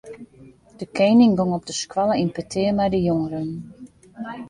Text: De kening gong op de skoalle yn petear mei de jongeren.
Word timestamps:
De 0.79 0.85
kening 0.97 1.33
gong 1.37 1.53
op 1.57 1.63
de 1.69 1.75
skoalle 1.81 2.15
yn 2.23 2.33
petear 2.35 2.73
mei 2.77 2.89
de 2.93 2.99
jongeren. 3.09 3.49